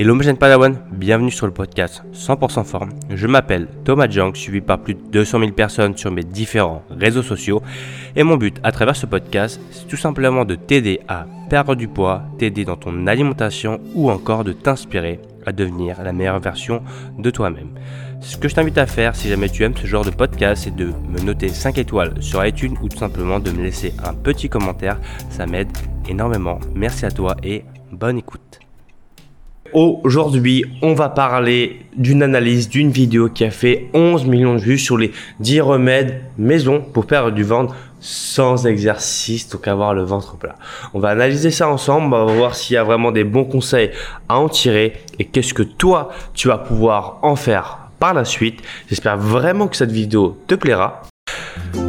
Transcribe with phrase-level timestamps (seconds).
[0.00, 2.90] Hello mes Padawan, bienvenue sur le podcast 100% forme.
[3.10, 7.24] Je m'appelle Thomas Jang, suivi par plus de 200 000 personnes sur mes différents réseaux
[7.24, 7.64] sociaux.
[8.14, 11.88] Et mon but à travers ce podcast, c'est tout simplement de t'aider à perdre du
[11.88, 16.80] poids, t'aider dans ton alimentation ou encore de t'inspirer à devenir la meilleure version
[17.18, 17.70] de toi-même.
[18.20, 20.76] Ce que je t'invite à faire si jamais tu aimes ce genre de podcast, c'est
[20.76, 24.48] de me noter 5 étoiles sur iTunes ou tout simplement de me laisser un petit
[24.48, 25.00] commentaire.
[25.28, 25.76] Ça m'aide
[26.08, 26.60] énormément.
[26.72, 28.60] Merci à toi et bonne écoute.
[29.80, 34.76] Aujourd'hui, on va parler d'une analyse d'une vidéo qui a fait 11 millions de vues
[34.76, 40.36] sur les 10 remèdes maison pour perdre du ventre sans exercice, donc avoir le ventre
[40.36, 40.56] plat.
[40.94, 43.92] On va analyser ça ensemble, on va voir s'il y a vraiment des bons conseils
[44.28, 48.60] à en tirer et qu'est-ce que toi, tu vas pouvoir en faire par la suite.
[48.88, 51.02] J'espère vraiment que cette vidéo te plaira.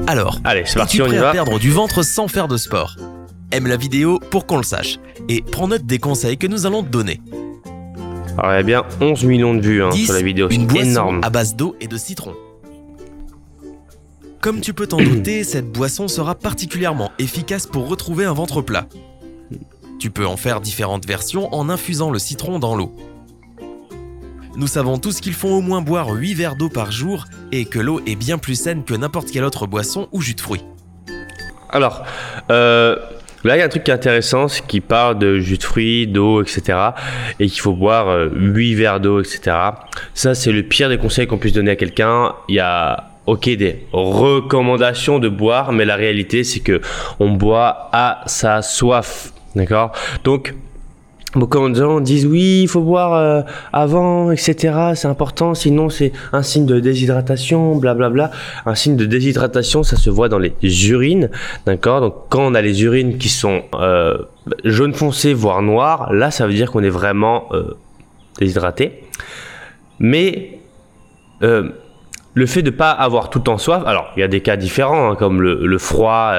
[0.05, 1.29] Alors, Allez, c'est parti, es-tu on y va.
[1.29, 2.97] à perdre du ventre sans faire de sport?
[3.51, 6.83] Aime la vidéo pour qu'on le sache et prends note des conseils que nous allons
[6.83, 7.19] te donner.
[8.39, 10.05] Alors, il y a bien 11 millions de vues hein, 10.
[10.05, 11.19] sur la vidéo, Une c'est boisson énorme.
[11.23, 12.33] à base d'eau et de citron.
[14.41, 18.85] Comme tu peux t'en douter, cette boisson sera particulièrement efficace pour retrouver un ventre plat.
[19.99, 22.95] Tu peux en faire différentes versions en infusant le citron dans l'eau.
[24.55, 27.79] Nous savons tous qu'il faut au moins boire 8 verres d'eau par jour et que
[27.79, 30.63] l'eau est bien plus saine que n'importe quelle autre boisson ou jus de fruits.
[31.69, 32.03] Alors,
[32.49, 32.95] euh,
[33.43, 35.63] là, il y a un truc qui est intéressant, c'est qu'il parle de jus de
[35.63, 36.77] fruits, d'eau, etc.
[37.39, 39.55] Et qu'il faut boire euh, 8 verres d'eau, etc.
[40.13, 42.33] Ça, c'est le pire des conseils qu'on puisse donner à quelqu'un.
[42.47, 46.81] Il y a, ok, des recommandations de boire, mais la réalité, c'est que
[47.19, 49.31] on boit à sa soif.
[49.55, 49.91] D'accord?
[50.23, 50.53] Donc,
[51.35, 53.41] Beaucoup de gens disent oui, il faut boire euh,
[53.71, 54.73] avant, etc.
[54.95, 58.31] C'est important, sinon c'est un signe de déshydratation, blablabla.
[58.65, 60.53] Un signe de déshydratation, ça se voit dans les
[60.89, 61.29] urines,
[61.67, 62.01] d'accord?
[62.01, 64.17] Donc quand on a les urines qui sont euh,
[64.63, 67.75] jaune foncé, voire noires, là ça veut dire qu'on est vraiment euh,
[68.39, 69.03] déshydraté.
[69.99, 70.57] Mais
[71.43, 71.69] euh,
[72.33, 74.55] le fait de pas avoir tout le temps soif, alors il y a des cas
[74.55, 76.33] différents, hein, comme le, le froid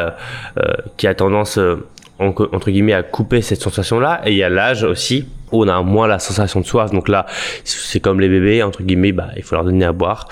[0.96, 1.76] qui a tendance en-
[2.20, 5.68] entre guillemets à couper cette sensation là et il y a l'âge aussi où on
[5.68, 7.26] a moins la sensation de soif donc là
[7.64, 10.28] c'est comme les bébés entre guillemets bah il faut leur donner à boire.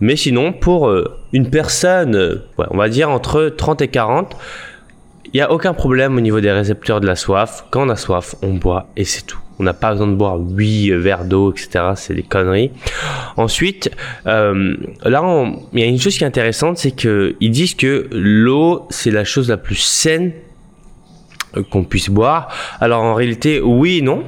[0.00, 4.36] Mais sinon pour euh, une personne euh, on va dire entre 30 et 40
[5.26, 7.64] il n'y a aucun problème au niveau des récepteurs de la soif.
[7.70, 9.38] Quand on a soif on boit et c'est tout.
[9.58, 12.72] On n'a pas besoin de boire 8 verres d'eau etc c'est des conneries.
[13.36, 13.90] Ensuite
[14.26, 14.74] euh,
[15.04, 15.22] là
[15.72, 19.10] il y a une chose qui est intéressante c'est que ils disent que l'eau c'est
[19.10, 20.32] la chose la plus saine
[21.70, 22.48] qu'on puisse boire.
[22.80, 24.24] Alors en réalité, oui et non,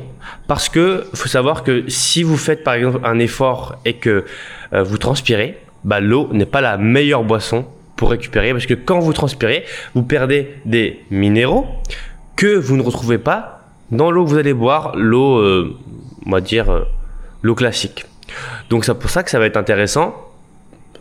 [0.47, 4.25] parce que faut savoir que si vous faites par exemple un effort et que
[4.73, 9.01] euh, vous transpirez, bah, l'eau n'est pas la meilleure boisson pour récupérer, parce que quand
[9.01, 11.67] vous transpirez, vous perdez des minéraux
[12.37, 13.59] que vous ne retrouvez pas
[13.91, 15.77] dans l'eau que vous allez boire, l'eau, euh,
[16.27, 16.83] on va dire, euh,
[17.43, 18.07] l'eau classique.
[18.71, 20.15] Donc c'est pour ça que ça va être intéressant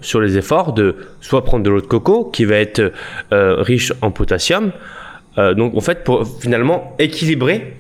[0.02, 2.94] sur les efforts de soit prendre de l'eau de coco qui va être
[3.32, 4.72] euh, riche en potassium,
[5.38, 7.74] euh, donc en fait pour finalement équilibrer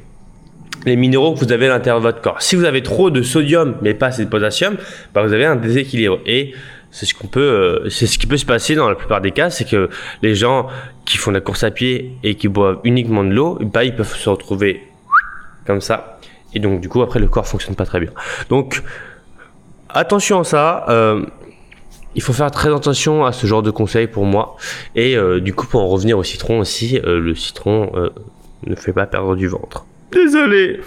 [0.86, 2.42] les minéraux que vous avez à l'intérieur de votre corps.
[2.42, 4.78] Si vous avez trop de sodium mais pas assez de potassium,
[5.14, 6.54] bah, vous avez un déséquilibre et
[6.92, 9.32] c'est ce qu'on peut, euh, c'est ce qui peut se passer dans la plupart des
[9.32, 9.90] cas, c'est que
[10.22, 10.68] les gens
[11.06, 13.96] qui font de la course à pied et qui boivent uniquement de l'eau, bah, ils
[13.96, 14.82] peuvent se retrouver
[15.66, 16.20] comme ça
[16.54, 18.12] et donc du coup après le corps fonctionne pas très bien.
[18.50, 18.82] Donc
[19.90, 20.86] attention à ça.
[20.90, 21.26] euh,
[22.18, 24.58] il faut faire très attention à ce genre de conseils pour moi.
[24.96, 28.10] Et euh, du coup, pour en revenir au citron aussi, euh, le citron euh,
[28.66, 29.86] ne fait pas perdre du ventre.
[30.12, 30.82] Désolé.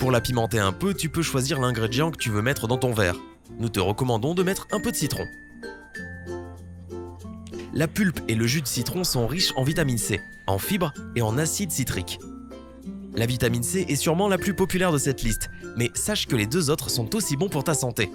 [0.00, 2.92] Pour la pimenter un peu, tu peux choisir l'ingrédient que tu veux mettre dans ton
[2.92, 3.14] verre.
[3.60, 5.24] Nous te recommandons de mettre un peu de citron.
[7.72, 11.22] La pulpe et le jus de citron sont riches en vitamine C, en fibres et
[11.22, 12.18] en acide citrique.
[13.14, 16.46] La vitamine C est sûrement la plus populaire de cette liste, mais sache que les
[16.46, 18.10] deux autres sont aussi bons pour ta santé.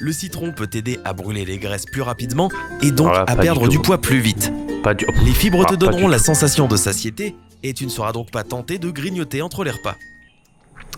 [0.00, 2.50] Le citron peut t'aider à brûler les graisses plus rapidement
[2.82, 4.52] et donc là, à perdre du poids plus vite.
[4.82, 5.06] Pas du.
[5.24, 6.24] Les fibres Ah, te pas donneront la tout.
[6.24, 9.96] sensation de satiété et tu ne seras donc pas tenté de grignoter entre les repas.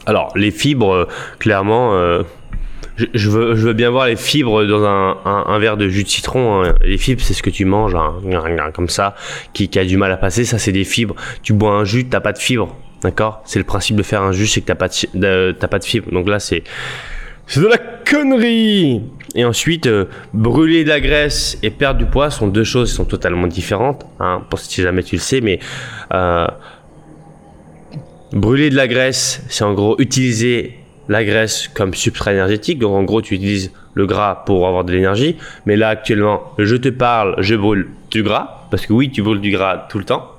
[0.06, 1.08] Alors, les fibres, euh,
[1.40, 2.22] clairement, euh,
[2.96, 5.88] je, je veux, je veux bien voir les fibres dans un, un- un verre de
[5.88, 6.62] jus de citron.
[6.64, 6.74] hein.
[6.82, 8.14] Les fibres, c'est ce que tu manges, hein,
[8.72, 9.14] comme ça,
[9.52, 10.44] qui, qui a du mal à passer.
[10.44, 11.14] Ça, c'est des fibres.
[11.42, 12.76] Tu bois un jus, t'as pas de fibres.
[13.02, 13.42] D'accord?
[13.46, 16.10] C'est le principe de faire un jus, c'est que t'as pas de, pas de fibres.
[16.12, 16.62] Donc là, c'est.
[17.48, 17.78] C'est de la
[18.12, 19.02] connerie
[19.34, 20.04] Et ensuite, euh,
[20.34, 24.04] brûler de la graisse et perdre du poids sont deux choses qui sont totalement différentes.
[24.20, 25.58] Hein, pour si jamais tu le sais, mais
[26.12, 26.46] euh,
[28.32, 30.76] brûler de la graisse, c'est en gros utiliser
[31.08, 32.78] la graisse comme substrat énergétique.
[32.78, 35.36] Donc en gros, tu utilises le gras pour avoir de l'énergie.
[35.64, 38.68] Mais là, actuellement, je te parle, je brûle du gras.
[38.70, 40.32] Parce que oui, tu brûles du gras tout le temps.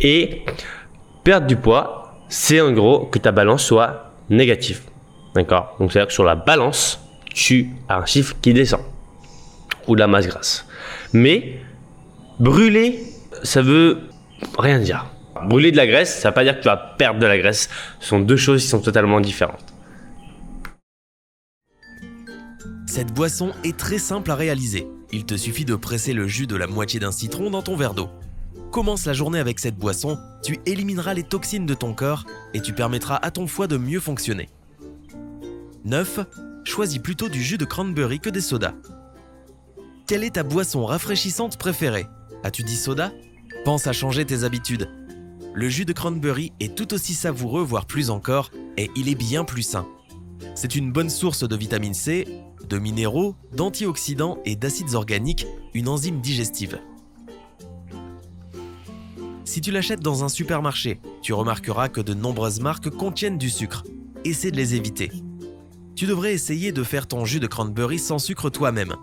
[0.00, 0.42] Et
[1.22, 4.80] perdre du poids, c'est en gros que ta balance soit négative.
[5.34, 7.00] D'accord Donc c'est-à-dire que sur la balance,
[7.32, 8.80] tu as un chiffre qui descend.
[9.88, 10.66] Ou de la masse grasse.
[11.12, 11.58] Mais
[12.38, 13.02] brûler,
[13.42, 14.00] ça veut
[14.58, 15.06] rien dire.
[15.44, 17.38] Brûler de la graisse, ça ne veut pas dire que tu vas perdre de la
[17.38, 17.68] graisse.
[17.98, 19.72] Ce sont deux choses qui sont totalement différentes.
[22.86, 24.86] Cette boisson est très simple à réaliser.
[25.12, 27.94] Il te suffit de presser le jus de la moitié d'un citron dans ton verre
[27.94, 28.10] d'eau.
[28.70, 32.24] Commence la journée avec cette boisson, tu élimineras les toxines de ton corps
[32.54, 34.48] et tu permettras à ton foie de mieux fonctionner.
[35.84, 36.20] 9.
[36.64, 38.74] Choisis plutôt du jus de cranberry que des sodas.
[40.06, 42.06] Quelle est ta boisson rafraîchissante préférée?
[42.44, 43.12] As-tu dit soda?
[43.64, 44.88] Pense à changer tes habitudes.
[45.54, 49.44] Le jus de cranberry est tout aussi savoureux, voire plus encore, et il est bien
[49.44, 49.86] plus sain.
[50.54, 52.26] C'est une bonne source de vitamine C,
[52.68, 56.78] de minéraux, d'antioxydants et d'acides organiques, une enzyme digestive.
[59.44, 63.84] Si tu l'achètes dans un supermarché, tu remarqueras que de nombreuses marques contiennent du sucre.
[64.24, 65.10] Essaie de les éviter.
[65.94, 68.94] Tu devrais essayer de faire ton jus de cranberry sans sucre toi-même.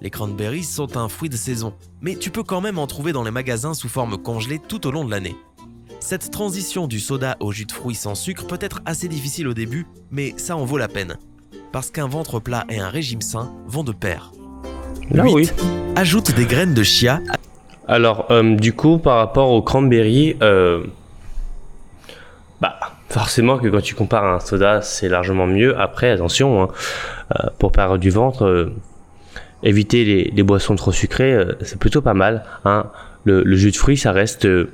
[0.00, 3.22] Les cranberries sont un fruit de saison, mais tu peux quand même en trouver dans
[3.22, 5.36] les magasins sous forme congelée tout au long de l'année.
[6.00, 9.54] Cette transition du soda au jus de fruits sans sucre peut être assez difficile au
[9.54, 11.18] début, mais ça en vaut la peine.
[11.72, 14.32] Parce qu'un ventre plat et un régime sain vont de pair.
[15.10, 15.32] Là, 8.
[15.34, 15.50] oui.
[15.96, 17.20] Ajoute des graines de chia.
[17.86, 20.84] Alors, euh, du coup, par rapport au cranberry, euh,
[23.10, 25.78] forcément que quand tu compares à un soda, c'est largement mieux.
[25.78, 26.68] Après, attention, hein,
[27.32, 28.72] euh, pour perdre du ventre, euh,
[29.62, 32.44] éviter les, boissons trop sucrées, euh, c'est plutôt pas mal.
[32.64, 32.86] Hein.
[33.24, 34.70] Le, jus de fruits, ça reste euh,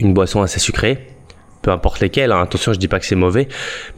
[0.00, 1.08] une boisson assez sucrée.
[1.60, 2.42] Peu importe lesquelles, hein.
[2.42, 3.46] attention, je dis pas que c'est mauvais,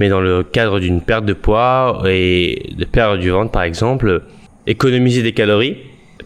[0.00, 4.22] mais dans le cadre d'une perte de poids et de perdre du ventre, par exemple,
[4.66, 5.78] économiser des calories,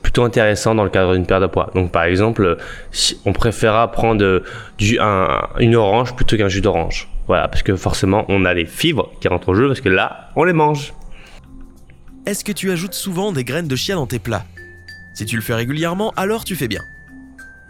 [0.02, 1.70] plutôt intéressant dans le cadre d'une perte de poids.
[1.74, 2.56] Donc par exemple,
[2.92, 4.44] si on préférera prendre euh,
[4.78, 7.08] du, un- une orange plutôt qu'un jus d'orange.
[7.26, 10.30] Voilà, parce que forcément on a les fibres qui rentrent en jeu parce que là,
[10.36, 10.92] on les mange.
[12.26, 14.44] Est-ce que tu ajoutes souvent des graines de chia dans tes plats?
[15.14, 16.82] Si tu le fais régulièrement, alors tu fais bien.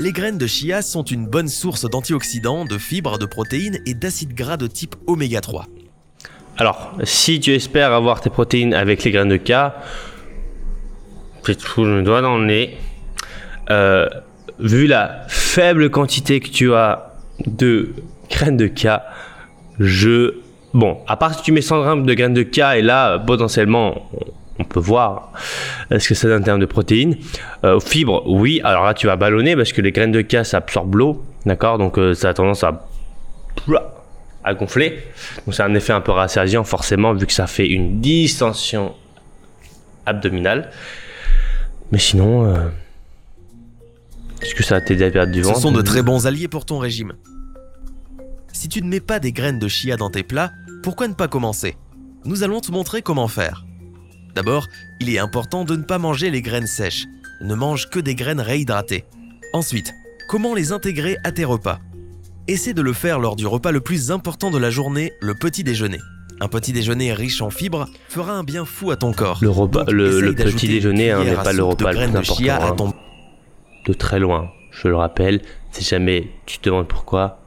[0.01, 4.35] Les graines de chia sont une bonne source d'antioxydants, de fibres, de protéines et d'acides
[4.35, 5.67] gras de type oméga 3.
[6.57, 9.73] Alors, si tu espères avoir tes protéines avec les graines de K,
[11.49, 12.77] j'ai tout le doigt dans le nez.
[13.71, 14.07] Euh,
[14.59, 17.13] vu la faible quantité que tu as
[17.47, 17.95] de
[18.31, 19.01] graines de K,
[19.81, 20.35] je...
[20.75, 24.09] Bon, à part si tu mets 100 grammes de graines de K, et là, potentiellement,
[24.13, 25.33] on- peut voir
[25.93, 27.17] euh, ce que ça donne en termes de protéines.
[27.65, 30.59] Euh, fibres, oui, alors là, tu vas ballonner parce que les graines de K, ça
[30.59, 32.87] absorbe l'eau, d'accord Donc, ça a tendance à
[34.45, 34.99] à gonfler.
[35.47, 38.95] Donc c'est un effet un peu rassasiant forcément vu que ça fait une distension
[40.07, 40.71] abdominale.
[41.91, 42.69] Mais sinon, euh,
[44.43, 46.49] est-ce que ça va t'aider à perdre du Ce ventre sont de très bons alliés
[46.49, 47.15] pour ton régime.
[48.53, 50.51] Si tu ne mets pas des graines de chia dans tes plats,
[50.83, 51.77] pourquoi ne pas commencer?
[52.25, 53.65] Nous allons te montrer comment faire.
[54.35, 54.67] D'abord,
[55.01, 57.07] il est important de ne pas manger les graines sèches.
[57.41, 59.05] Ne mange que des graines réhydratées.
[59.53, 59.95] Ensuite,
[60.29, 61.79] comment les intégrer à tes repas?
[62.49, 65.65] Essaie de le faire lors du repas le plus important de la journée, le petit
[65.65, 65.99] déjeuner.
[66.41, 69.39] Un petit déjeuner riche en fibres fera un bien fou à ton corps.
[69.43, 71.93] Le repas- Donc, le- essaye le d'ajouter petit une déjeuner, hein, n'est pas le repas
[71.93, 72.19] de le plus
[72.51, 72.75] important, hein.
[72.77, 72.95] ton
[73.87, 74.51] de très loin.
[74.71, 75.41] Je le rappelle,
[75.73, 77.41] si jamais tu te demandes pourquoi,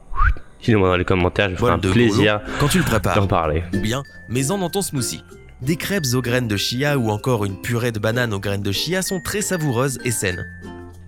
[0.62, 3.16] dis-le-moi dans les commentaires, je me ferai un de plaisir quand tu le prépares.
[3.16, 3.62] d'en parler.
[3.72, 5.22] Ou bien, mets-en dans ton smoothie.
[5.62, 8.72] Des crêpes aux graines de chia ou encore une purée de banane aux graines de
[8.72, 10.44] chia sont très savoureuses et saines.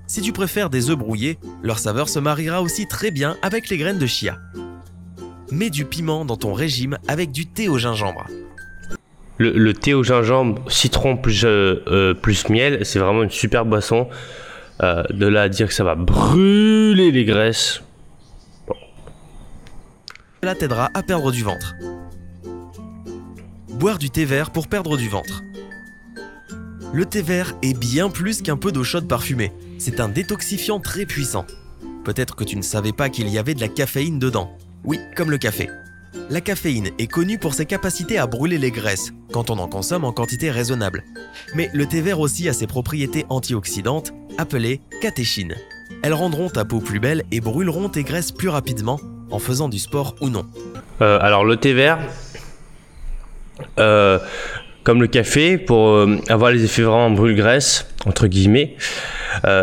[0.06, 3.76] Si tu préfères des œufs brouillés, leur saveur se mariera aussi très bien avec les
[3.76, 4.38] graines de chia.
[5.54, 8.26] Mets du piment dans ton régime avec du thé au gingembre.
[9.38, 13.64] Le, le thé au gingembre, citron plus, euh, euh, plus miel, c'est vraiment une super
[13.64, 14.08] boisson.
[14.82, 17.82] Euh, de là à dire que ça va brûler les graisses.
[20.42, 21.76] Cela t'aidera à perdre du ventre.
[23.74, 25.44] Boire du thé vert pour perdre du ventre.
[26.92, 29.52] Le thé vert est bien plus qu'un peu d'eau chaude parfumée.
[29.78, 31.46] C'est un détoxifiant très puissant.
[32.04, 34.50] Peut-être que tu ne savais pas qu'il y avait de la caféine dedans.
[34.84, 35.70] Oui, comme le café.
[36.28, 40.04] La caféine est connue pour ses capacités à brûler les graisses, quand on en consomme
[40.04, 41.04] en quantité raisonnable.
[41.54, 45.54] Mais le thé vert aussi a ses propriétés antioxydantes, appelées catéchines.
[46.02, 49.00] Elles rendront ta peau plus belle et brûleront tes graisses plus rapidement,
[49.30, 50.44] en faisant du sport ou non.
[51.00, 51.98] Euh, alors le thé vert,
[53.78, 54.18] euh,
[54.82, 58.76] comme le café, pour euh, avoir les effets vraiment brûle-graisse, entre guillemets,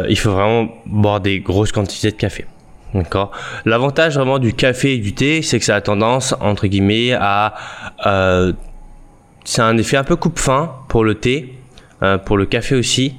[0.09, 2.45] il faut vraiment boire des grosses quantités de café.
[2.93, 3.31] D'accord.
[3.65, 7.53] L'avantage vraiment du café et du thé, c'est que ça a tendance, entre guillemets, à...
[8.05, 8.53] euh,
[9.43, 11.55] c'est un effet un peu coupe-fin pour le thé,
[12.03, 13.15] euh, pour le café aussi.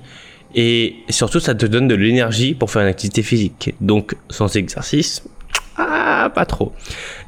[0.55, 3.75] Et surtout, ça te donne de l'énergie pour faire une activité physique.
[3.81, 5.25] Donc, sans exercice,
[5.77, 6.73] ah, pas trop.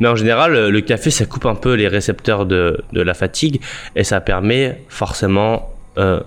[0.01, 3.61] Mais en général, le café, ça coupe un peu les récepteurs de, de la fatigue
[3.97, 6.21] et ça permet forcément euh,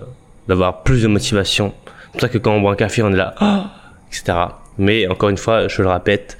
[0.48, 1.72] d'avoir plus de motivation.
[1.86, 3.62] C'est pour ça que quand on boit un café, on est là, oh,
[4.08, 4.38] etc.
[4.78, 6.38] Mais encore une fois, je le répète,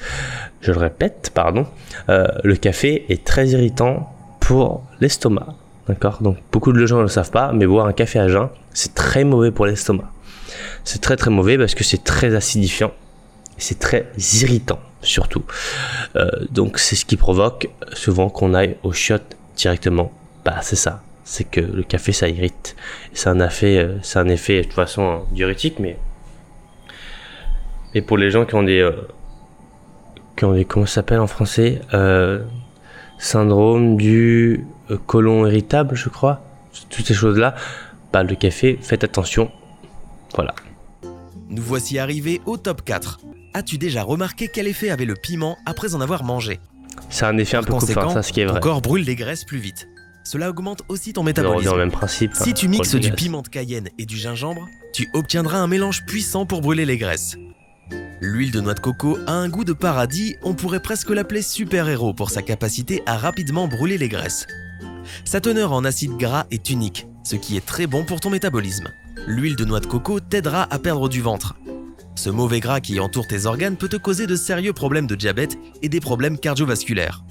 [0.61, 1.66] je le répète, pardon,
[2.09, 5.54] euh, le café est très irritant pour l'estomac.
[5.88, 6.18] D'accord?
[6.21, 8.95] Donc beaucoup de gens ne le savent pas, mais boire un café à jeun, c'est
[8.95, 10.11] très mauvais pour l'estomac.
[10.85, 12.92] C'est très très mauvais parce que c'est très acidifiant.
[13.57, 14.07] C'est très
[14.42, 15.45] irritant surtout.
[16.16, 19.16] Euh, donc c'est ce qui provoque souvent qu'on aille au shot
[19.57, 20.12] directement.
[20.45, 21.02] Bah c'est ça.
[21.25, 22.76] C'est que le café ça irrite.
[23.12, 25.99] C'est un effet, c'est un effet de toute façon diurétique, mais
[27.95, 28.92] et pour les gens qui ont des euh,
[30.37, 31.80] qui ont des comment ça s'appelle en français
[33.18, 34.64] syndrome du
[35.07, 36.42] côlon irritable, je crois.
[36.90, 37.54] Toutes ces choses là.
[38.12, 39.50] Bah le café, faites attention.
[40.35, 40.54] Voilà.
[41.50, 43.21] Nous voici arrivés au top 4.
[43.54, 46.61] As-tu déjà remarqué quel effet avait le piment après en avoir mangé?
[47.11, 48.61] C'est un effet un peu coupe ça ce qui est vrai.
[48.61, 49.88] Ton corps brûle les graisses plus vite.
[50.25, 51.76] Cela augmente aussi ton métabolisme.
[51.76, 52.35] même principe.
[52.35, 56.45] Si tu mixes du piment de cayenne et du gingembre, tu obtiendras un mélange puissant
[56.45, 57.37] pour brûler les graisses.
[58.20, 62.14] L'huile de noix de coco a un goût de paradis, on pourrait presque l'appeler super-héros
[62.14, 64.46] pour sa capacité à rapidement brûler les graisses.
[65.25, 68.88] Sa teneur en acide gras est unique, ce qui est très bon pour ton métabolisme.
[69.28, 71.54] L'huile de noix de coco t'aidera à perdre du ventre.
[72.16, 75.56] Ce mauvais gras qui entoure tes organes peut te causer de sérieux problèmes de diabète
[75.82, 77.22] et des problèmes cardiovasculaires.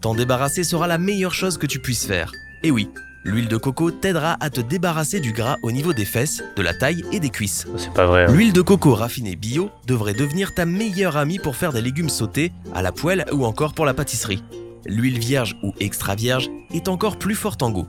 [0.00, 2.32] T'en débarrasser sera la meilleure chose que tu puisses faire.
[2.62, 2.88] Et oui,
[3.24, 6.74] l'huile de coco t'aidera à te débarrasser du gras au niveau des fesses, de la
[6.74, 7.66] taille et des cuisses.
[7.76, 8.24] C'est pas vrai.
[8.24, 8.32] Hein.
[8.32, 12.52] L'huile de coco raffinée bio devrait devenir ta meilleure amie pour faire des légumes sautés,
[12.74, 14.42] à la poêle ou encore pour la pâtisserie.
[14.86, 17.88] L'huile vierge ou extra vierge est encore plus forte en goût.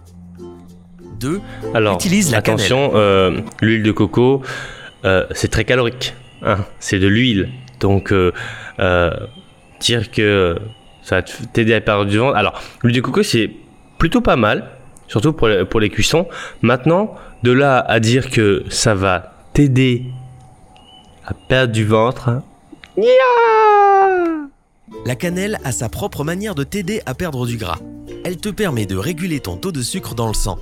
[1.20, 1.40] 2.
[1.74, 4.42] Alors, utilise la attention, euh, l'huile de coco,
[5.06, 6.16] euh, c'est très calorique.
[6.44, 7.50] Hein, c'est de l'huile.
[7.80, 8.32] Donc, euh,
[9.80, 10.58] dire que
[11.04, 12.36] ça va t'aider à perdre du ventre.
[12.36, 13.52] Alors, l'huile de coco, c'est
[14.00, 14.68] plutôt pas mal,
[15.12, 16.26] surtout pour les, pour les cuissons.
[16.62, 20.06] Maintenant, de là à dire que ça va t'aider
[21.26, 22.30] à perdre du ventre.
[22.30, 22.44] Hein,
[25.06, 27.80] la cannelle a sa propre manière de t'aider à perdre du gras.
[28.24, 30.60] Elle te permet de réguler ton taux de sucre dans le sang.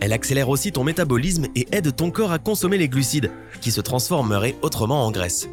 [0.00, 3.30] Elle accélère aussi ton métabolisme et aide ton corps à consommer les glucides,
[3.60, 5.48] qui se transformeraient autrement en graisse.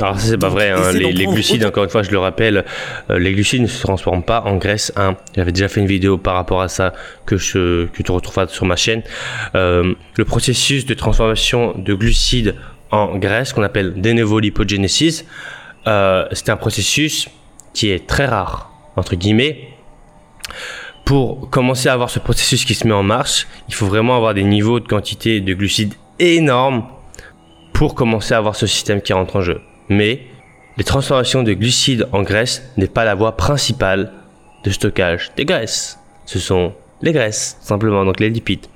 [0.00, 0.92] Alors ça c'est pas vrai, hein.
[0.92, 2.64] les, glucides, encore une fois je le rappelle,
[3.10, 4.92] euh, les glucides ne se transforment pas en graisse.
[4.96, 5.16] Hein.
[5.34, 6.92] J'avais déjà fait une vidéo par rapport à ça
[7.26, 9.02] que, je, que tu retrouveras sur ma chaîne.
[9.56, 12.54] Euh, le processus de transformation de glucides
[12.90, 14.40] en graisse, qu'on appelle de novo
[15.86, 17.28] euh, c'est un processus
[17.74, 19.68] qui est très rare, entre guillemets
[21.08, 24.34] pour commencer à avoir ce processus qui se met en marche, il faut vraiment avoir
[24.34, 26.84] des niveaux de quantité de glucides énormes
[27.72, 29.62] pour commencer à avoir ce système qui rentre en jeu.
[29.88, 30.26] Mais
[30.76, 34.12] les transformations de glucides en graisse n'est pas la voie principale
[34.64, 35.98] de stockage des graisses.
[36.26, 38.66] Ce sont les graisses, simplement, donc les lipides.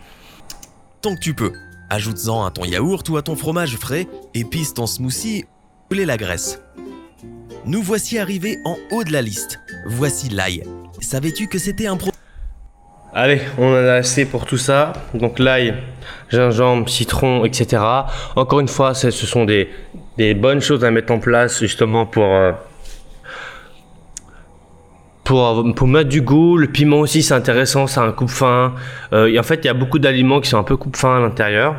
[1.01, 1.53] Tant que tu peux,
[1.91, 5.45] ajoute-en à ton yaourt ou à ton fromage frais, épice ton smoothie,
[5.91, 6.61] ou la graisse.
[7.67, 9.61] Nous voici arrivés en haut de la liste.
[9.87, 10.63] Voici l'ail.
[11.01, 12.19] Savais-tu que c'était un produit
[13.15, 14.95] Allez, on en a assez pour tout ça.
[15.13, 15.75] Donc l'ail,
[16.31, 17.83] gingembre, citron, etc.
[18.37, 19.69] Encore une fois, ce sont des,
[20.35, 22.53] bonnes choses à mettre en place justement pour, euh,
[25.25, 26.57] pour, pour mettre du goût.
[26.57, 28.75] Le piment aussi, c'est intéressant, c'est un coupe-fin.
[29.13, 31.77] Euh, en fait, il y a beaucoup d'aliments qui sont un peu coupe-fin à l'intérieur.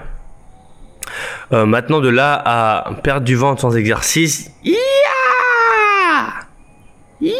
[1.52, 4.74] Euh, maintenant, de là à perdre du ventre sans exercice, ya,
[7.22, 7.32] ya,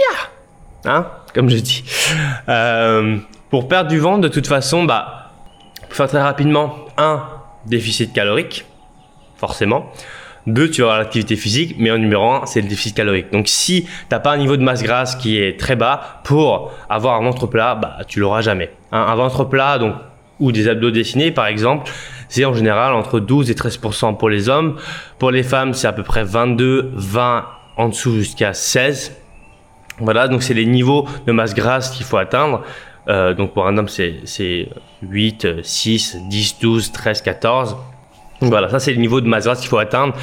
[0.86, 1.84] hein, comme je dis.
[3.50, 5.32] Pour perdre du ventre, de toute façon, bah,
[5.90, 6.76] faut faire très rapidement.
[6.98, 7.24] Un,
[7.66, 8.66] déficit calorique,
[9.38, 9.92] forcément.
[10.46, 13.32] Deux, tu auras l'activité physique, mais en numéro un, c'est le déficit calorique.
[13.32, 16.72] Donc, si tu n'as pas un niveau de masse grasse qui est très bas, pour
[16.90, 18.72] avoir un ventre plat, bah, tu l'auras jamais.
[18.92, 19.96] Un, ventre plat, donc,
[20.40, 21.90] ou des abdos dessinés, par exemple,
[22.28, 24.78] c'est en général entre 12 et 13% pour les hommes.
[25.18, 27.46] Pour les femmes, c'est à peu près 22, 20
[27.78, 29.16] en dessous jusqu'à 16.
[30.00, 32.64] Voilà, donc c'est les niveaux de masse grasse qu'il faut atteindre.
[33.08, 34.70] Euh, donc pour un homme, c'est
[35.04, 37.78] 8, 6, 10, 12, 13, 14.
[38.50, 40.16] Voilà, ça c'est le niveau de masse grasse qu'il faut atteindre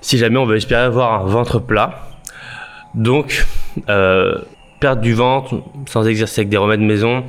[0.00, 2.00] si jamais on veut espérer avoir un ventre plat.
[2.94, 3.46] Donc,
[3.88, 4.38] euh,
[4.80, 7.24] perdre du ventre sans exercer avec des remèdes maison,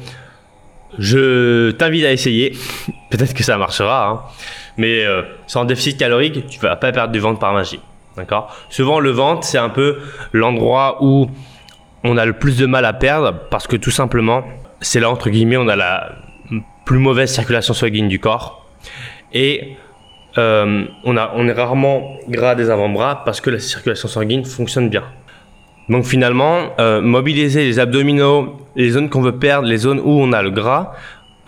[0.98, 2.56] je t'invite à essayer.
[3.10, 4.22] Peut-être que ça marchera, hein.
[4.78, 7.80] mais euh, sans déficit calorique, tu vas pas perdre du ventre par magie.
[8.18, 8.56] D'accord?
[8.70, 10.00] Souvent, le ventre, c'est un peu
[10.34, 11.30] l'endroit où
[12.04, 14.44] on a le plus de mal à perdre parce que tout simplement,
[14.82, 16.12] c'est là, entre guillemets, on a la
[16.86, 18.66] plus mauvaise circulation sanguine du corps.
[19.34, 19.76] Et
[20.40, 24.90] euh, on, a, on est rarement gras des avant-bras parce que la circulation sanguine fonctionne
[24.90, 25.04] bien.
[25.90, 30.32] Donc finalement, euh, mobiliser les abdominaux, les zones qu'on veut perdre, les zones où on
[30.32, 30.94] a le gras,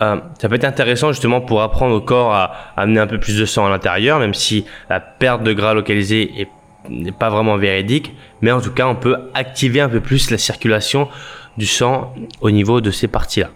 [0.02, 3.38] euh, ça peut être intéressant justement pour apprendre au corps à, amener un peu plus
[3.38, 6.48] de sang à l'intérieur, même si la perte de gras localisé
[6.90, 10.38] n'est pas vraiment véridique, mais en tout cas on peut activer un peu plus la
[10.38, 11.08] circulation
[11.56, 13.50] du sang au niveau de ces parties-là.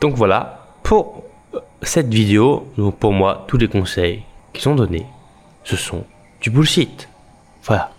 [0.00, 1.22] Donc voilà, pour
[1.82, 2.66] cette vidéo,
[2.98, 5.06] pour moi, tous les conseils qui sont donnés,
[5.64, 6.04] ce sont
[6.40, 7.08] du bullshit.
[7.64, 7.90] Voilà,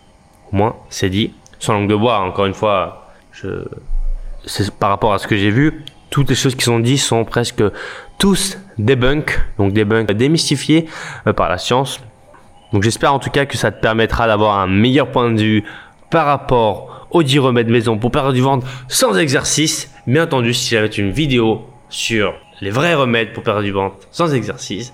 [0.51, 3.47] au moins c'est dit, sans langue de bois, encore une fois, je...
[4.79, 7.63] par rapport à ce que j'ai vu, toutes les choses qui sont dites sont presque
[8.19, 10.87] tous debunk, donc debunk démystifiés
[11.25, 11.99] euh, par la science.
[12.71, 15.63] Donc j'espère en tout cas que ça te permettra d'avoir un meilleur point de vue
[16.09, 19.91] par rapport aux 10 remèdes maison pour perdre du ventre sans exercice.
[20.05, 24.33] Bien entendu, si j'avais une vidéo sur les vrais remèdes pour perdre du ventre sans
[24.33, 24.93] exercice,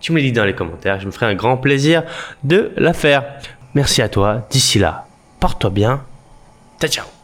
[0.00, 1.00] tu me le dis dans les commentaires.
[1.00, 2.02] Je me ferai un grand plaisir
[2.44, 3.24] de la faire.
[3.74, 4.46] Merci à toi.
[4.50, 5.06] D'ici là,
[5.40, 6.04] porte-toi bien.
[6.80, 7.17] Ciao, ciao.